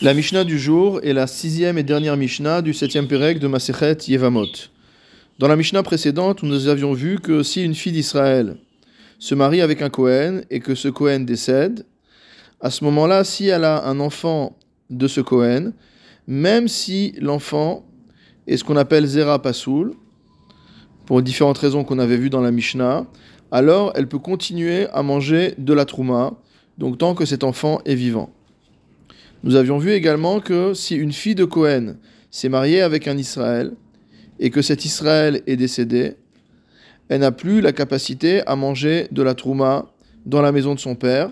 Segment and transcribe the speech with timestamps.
[0.00, 3.96] La Mishnah du jour est la sixième et dernière Mishnah du septième Pérec de Masechet
[4.06, 4.46] Yevamot.
[5.40, 8.58] Dans la Mishnah précédente, nous avions vu que si une fille d'Israël
[9.18, 11.84] se marie avec un Kohen et que ce Kohen décède,
[12.60, 14.56] à ce moment-là, si elle a un enfant
[14.88, 15.72] de ce Kohen,
[16.28, 17.84] même si l'enfant
[18.46, 19.94] est ce qu'on appelle Zera Pasoul,
[21.06, 23.04] pour différentes raisons qu'on avait vues dans la Mishnah,
[23.50, 26.34] alors elle peut continuer à manger de la Trouma,
[26.78, 28.32] donc tant que cet enfant est vivant.
[29.48, 31.94] Nous avions vu également que si une fille de Cohen
[32.30, 33.72] s'est mariée avec un Israël
[34.38, 36.16] et que cet Israël est décédé,
[37.08, 39.86] elle n'a plus la capacité à manger de la trouma
[40.26, 41.30] dans la maison de son père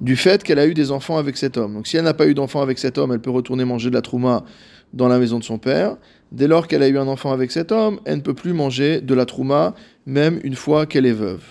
[0.00, 1.74] du fait qu'elle a eu des enfants avec cet homme.
[1.74, 3.94] Donc si elle n'a pas eu d'enfants avec cet homme, elle peut retourner manger de
[3.94, 4.44] la trouma
[4.92, 5.96] dans la maison de son père.
[6.32, 9.00] Dès lors qu'elle a eu un enfant avec cet homme, elle ne peut plus manger
[9.00, 11.44] de la trouma même une fois qu'elle est veuve.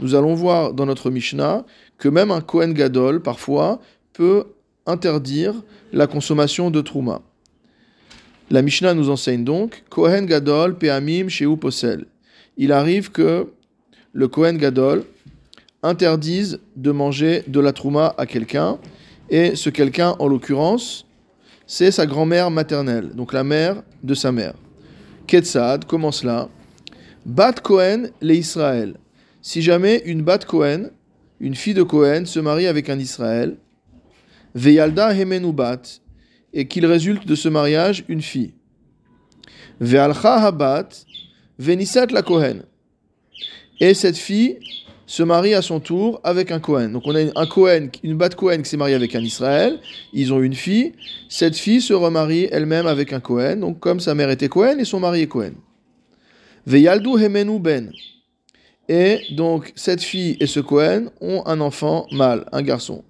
[0.00, 1.66] Nous allons voir dans notre Mishnah
[1.98, 3.78] que même un Kohen Gadol, parfois,
[4.14, 4.46] peut
[4.86, 5.54] interdire
[5.92, 7.22] la consommation de trouma.
[8.50, 11.56] La Mishnah nous enseigne donc Kohen Gadol Peamim Sheu.
[12.56, 13.48] Il arrive que
[14.12, 15.04] le Kohen Gadol
[15.82, 18.78] interdise de manger de la trouma à quelqu'un,
[19.30, 21.06] et ce quelqu'un, en l'occurrence,
[21.66, 24.54] c'est sa grand-mère maternelle, donc la mère de sa mère.
[25.26, 26.48] Ketzad, comment cela?
[27.24, 28.94] Bat Kohen les Israël.
[29.40, 30.90] Si jamais une Bat Kohen,
[31.40, 33.56] une fille de Kohen, se marie avec un Israël,
[34.54, 35.82] Veyalda hemenubat,
[36.52, 38.52] et qu'il résulte de ce mariage une fille.
[39.80, 40.88] Ve'alcha habat,
[41.58, 42.62] venisat la Kohen.
[43.80, 44.58] Et cette fille
[45.06, 46.92] se marie à son tour avec un Kohen.
[46.92, 49.80] Donc on a un Kohen, une bat Kohen qui s'est mariée avec un Israël.
[50.12, 50.92] Ils ont une fille.
[51.28, 53.60] Cette fille se remarie elle-même avec un Kohen.
[53.60, 55.54] Donc comme sa mère était Kohen et son mari est Kohen.
[56.66, 57.90] Veyaldu hemenu ben.
[58.88, 63.04] Et donc cette fille et ce Kohen ont un enfant mâle, un garçon.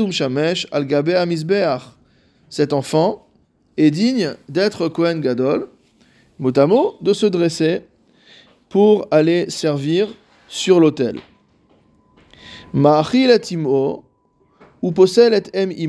[0.00, 0.86] Umshamesh al
[2.50, 3.26] Cet enfant
[3.78, 5.68] est digne d'être Kohen Gadol,
[6.38, 7.86] mot de se dresser
[8.68, 10.14] pour aller servir
[10.46, 11.20] sur l'autel.
[12.74, 13.30] Ma'achil
[14.82, 14.92] ou
[15.54, 15.88] et.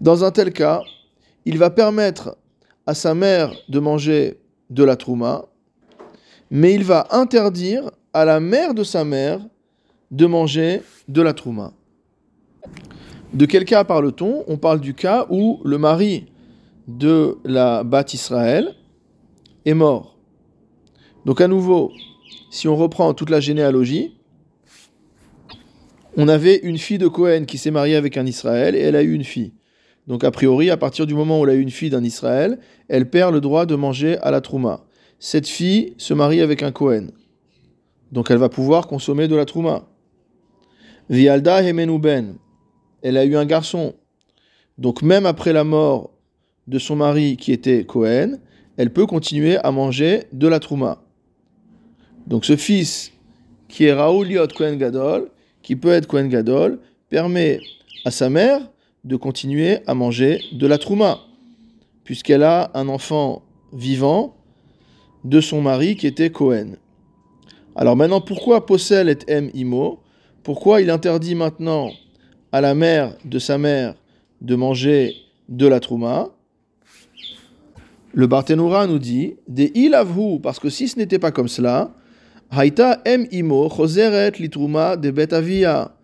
[0.00, 0.82] Dans un tel cas,
[1.44, 2.36] il va permettre
[2.84, 5.44] à sa mère de manger de la trouma,
[6.50, 9.40] mais il va interdire à la mère de sa mère
[10.12, 11.72] de manger de la trouma.
[13.32, 14.44] De quel cas parle-t-on?
[14.46, 16.26] On parle du cas où le mari
[16.86, 18.74] de la Bat Israël
[19.64, 20.18] est mort.
[21.24, 21.92] Donc à nouveau,
[22.50, 24.18] si on reprend toute la généalogie,
[26.16, 29.02] on avait une fille de Cohen qui s'est mariée avec un Israël et elle a
[29.02, 29.54] eu une fille.
[30.06, 32.58] Donc a priori, à partir du moment où elle a eu une fille d'un Israël,
[32.88, 34.84] elle perd le droit de manger à la trouma.
[35.18, 37.06] Cette fille se marie avec un Cohen.
[38.10, 39.88] Donc elle va pouvoir consommer de la trouma.
[41.10, 42.36] Vialda ben.
[43.02, 43.94] Elle a eu un garçon.
[44.78, 46.10] Donc même après la mort
[46.66, 48.38] de son mari qui était Cohen,
[48.76, 51.02] elle peut continuer à manger de la trouma.
[52.26, 53.12] Donc ce fils
[53.68, 55.30] qui est Raouliot Kohen Gadol,
[55.62, 57.60] qui peut être Kohen Gadol, permet
[58.04, 58.60] à sa mère
[59.04, 61.20] de continuer à manger de la trouma,
[62.04, 63.42] puisqu'elle a un enfant
[63.72, 64.36] vivant
[65.24, 66.76] de son mari qui était Cohen.
[67.74, 70.01] Alors maintenant, pourquoi Possel et M Imo
[70.42, 71.90] pourquoi il interdit maintenant
[72.50, 73.94] à la mère de sa mère
[74.40, 75.14] de manger
[75.48, 76.30] de la trouma?
[78.12, 81.94] Le Barthénoura nous dit des ilavhu, parce que si ce n'était pas comme cela,
[82.50, 85.96] haïta em imo choseret litruma de betavia.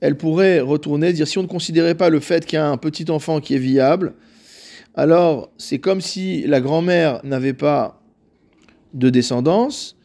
[0.00, 2.76] Elle pourrait retourner, dire si on ne considérait pas le fait qu'il y a un
[2.76, 4.14] petit enfant qui est viable,
[4.94, 8.02] alors c'est comme si la grand-mère n'avait pas
[8.92, 9.96] de descendance,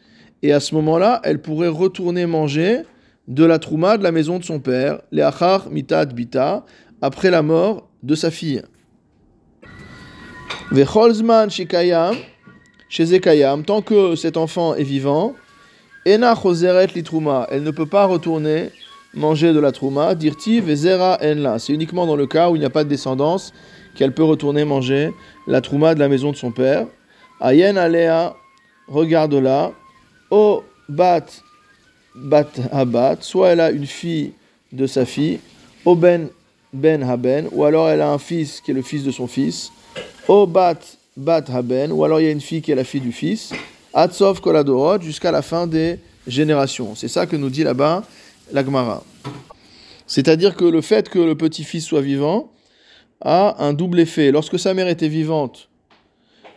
[0.42, 2.82] et à ce moment-là, elle pourrait retourner manger
[3.30, 6.66] de la trouma de la maison de son père, Leachar mitad bita,
[7.00, 8.62] après la mort de sa fille.
[10.72, 12.16] Vecholzman shikayam,
[12.88, 13.20] chez
[13.66, 15.34] tant que cet enfant est vivant,
[16.04, 18.70] ena choseret litrouma, elle ne peut pas retourner
[19.14, 21.60] manger de la trouma, dirti vezera enla.
[21.60, 23.52] C'est uniquement dans le cas où il n'y a pas de descendance
[23.94, 25.12] qu'elle peut retourner manger
[25.46, 26.86] la trouma de la maison de son père.
[27.40, 28.34] Ayen alea,
[28.88, 29.72] regarde là,
[30.30, 31.26] o bat
[32.14, 34.32] bat habat, soit elle a une fille
[34.72, 35.40] de sa fille,
[35.84, 36.28] o ben
[36.72, 39.72] ben haben, ou alors elle a un fils qui est le fils de son fils,
[40.28, 40.78] o bat
[41.16, 43.52] bat haben, ou alors il y a une fille qui est la fille du fils,
[43.94, 46.94] atzov koladorot, jusqu'à la fin des générations.
[46.94, 48.04] C'est ça que nous dit là-bas
[48.52, 49.02] l'Agmara.
[50.06, 52.50] C'est-à-dire que le fait que le petit-fils soit vivant
[53.20, 54.32] a un double effet.
[54.32, 55.68] Lorsque sa mère était vivante,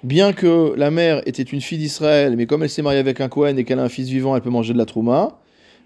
[0.02, 3.30] bien que la mère était une fille d'Israël, mais comme elle s'est mariée avec un
[3.30, 5.40] Cohen et qu'elle a un fils vivant, elle peut manger de la trouma.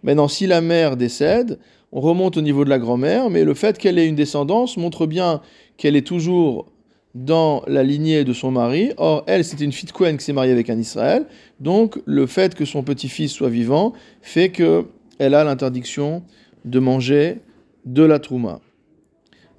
[0.04, 1.60] Maintenant, si la mère décède,
[1.92, 5.06] on remonte au niveau de la grand-mère, mais le fait qu'elle ait une descendance montre
[5.06, 5.42] bien
[5.78, 6.68] qu'elle est toujours
[7.16, 8.92] dans la lignée de son mari.
[8.98, 11.26] Or, elle, c'était une fille de Cohen qui s'est mariée avec un Israël.
[11.60, 16.24] Donc, le fait que son petit-fils soit vivant fait qu'elle a l'interdiction
[16.66, 17.40] de manger
[17.86, 18.60] de la trouma.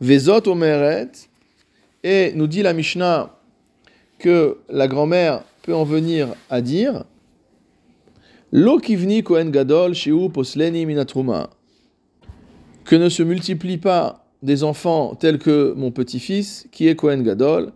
[0.01, 1.11] Vezot omeret,
[2.05, 3.35] et nous dit la Mishnah
[4.19, 7.05] que la grand-mère peut en venir à dire
[12.87, 17.73] Que ne se multiplie pas des enfants tels que mon petit-fils, qui est Kohen Gadol,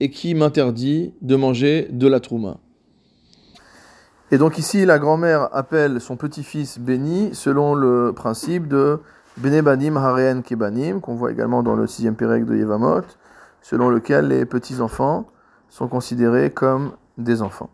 [0.00, 2.56] et qui m'interdit de manger de la trouma.
[4.30, 9.00] Et donc ici, la grand-mère appelle son petit-fils béni selon le principe de
[9.36, 13.02] Benebanim Haren Kebanim, qu'on voit également dans le sixième pérec de Yevamot,
[13.60, 15.26] selon lequel les petits-enfants
[15.68, 17.68] sont considérés comme des enfants.